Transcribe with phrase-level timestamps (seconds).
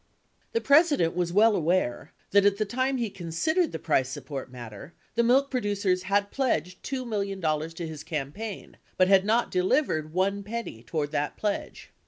[0.53, 4.95] The President was well aware that at the time he considered the price support matter
[5.13, 10.41] the milk producers had pledged $2 million to his campaign— but had not delivered one
[10.41, 11.91] penny toward that, pledge.